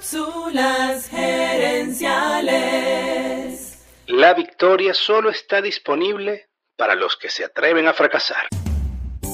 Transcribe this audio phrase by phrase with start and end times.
[0.00, 3.80] Cápsulas gerenciales.
[4.06, 8.48] La victoria solo está disponible para los que se atreven a fracasar.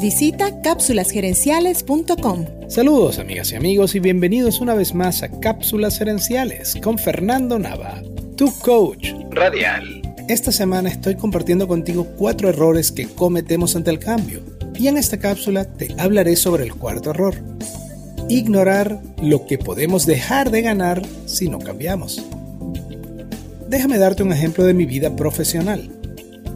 [0.00, 2.68] Visita cápsulasgerenciales.com.
[2.68, 8.02] Saludos amigas y amigos y bienvenidos una vez más a Cápsulas Gerenciales con Fernando Nava,
[8.36, 10.02] tu coach Radial.
[10.28, 14.42] Esta semana estoy compartiendo contigo cuatro errores que cometemos ante el cambio
[14.74, 17.36] y en esta cápsula te hablaré sobre el cuarto error
[18.28, 22.24] ignorar lo que podemos dejar de ganar si no cambiamos.
[23.68, 25.90] Déjame darte un ejemplo de mi vida profesional.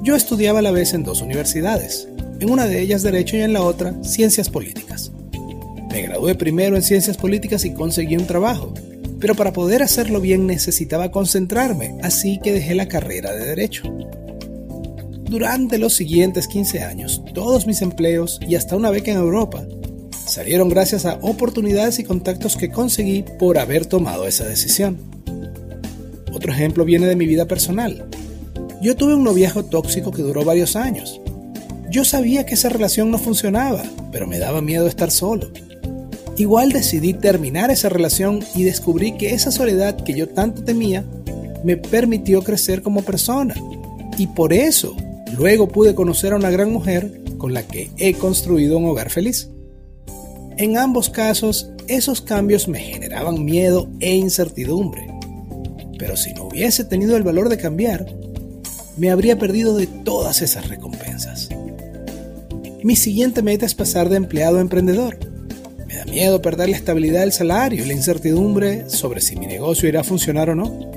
[0.02, 2.08] Yo estudiaba a la vez en dos universidades,
[2.40, 5.12] en una de ellas Derecho y en la otra Ciencias Políticas.
[5.90, 8.72] Me gradué primero en Ciencias Políticas y conseguí un trabajo,
[9.20, 13.82] pero para poder hacerlo bien necesitaba concentrarme, así que dejé la carrera de Derecho.
[15.24, 19.64] Durante los siguientes 15 años, todos mis empleos y hasta una beca en Europa
[20.30, 24.98] salieron gracias a oportunidades y contactos que conseguí por haber tomado esa decisión.
[26.32, 28.06] Otro ejemplo viene de mi vida personal.
[28.80, 31.20] Yo tuve un noviazgo tóxico que duró varios años.
[31.90, 35.50] Yo sabía que esa relación no funcionaba, pero me daba miedo estar solo.
[36.36, 41.04] Igual decidí terminar esa relación y descubrí que esa soledad que yo tanto temía
[41.64, 43.54] me permitió crecer como persona.
[44.16, 44.96] Y por eso,
[45.36, 49.50] luego pude conocer a una gran mujer con la que he construido un hogar feliz.
[50.60, 55.06] En ambos casos, esos cambios me generaban miedo e incertidumbre.
[55.98, 58.04] Pero si no hubiese tenido el valor de cambiar,
[58.98, 61.48] me habría perdido de todas esas recompensas.
[62.82, 65.16] Mi siguiente meta es pasar de empleado a emprendedor.
[65.86, 69.88] Me da miedo perder la estabilidad del salario y la incertidumbre sobre si mi negocio
[69.88, 70.90] irá a funcionar o no.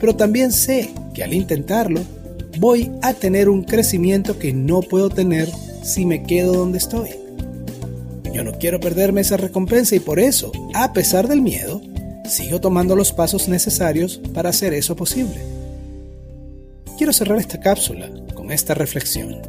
[0.00, 2.00] Pero también sé que al intentarlo,
[2.58, 5.48] voy a tener un crecimiento que no puedo tener
[5.84, 7.25] si me quedo donde estoy.
[8.36, 11.80] Yo no quiero perderme esa recompensa y por eso, a pesar del miedo,
[12.28, 15.38] sigo tomando los pasos necesarios para hacer eso posible.
[16.98, 19.40] Quiero cerrar esta cápsula con esta reflexión.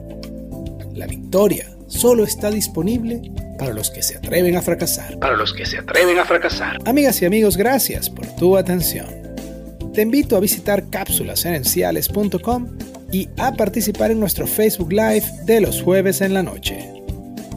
[0.93, 5.19] La victoria solo está disponible para los que se atreven a fracasar.
[5.19, 6.79] Para los que se atreven a fracasar.
[6.85, 9.07] Amigas y amigos, gracias por tu atención.
[9.93, 12.77] Te invito a visitar cápsulasgerenciales.com
[13.11, 16.96] y a participar en nuestro Facebook Live de los jueves en la noche.